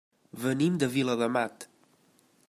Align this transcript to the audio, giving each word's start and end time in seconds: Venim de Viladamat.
Venim 0.45 0.79
de 0.83 0.89
Viladamat. 0.95 1.67